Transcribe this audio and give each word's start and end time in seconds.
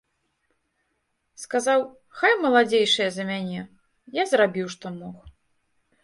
Сказаў, 1.41 1.79
хай 2.21 2.33
маладзейшыя 2.45 3.09
за 3.17 3.23
мяне, 3.31 3.61
я 4.21 4.25
зрабіў, 4.31 4.65
што 4.77 4.85
мог. 5.01 5.19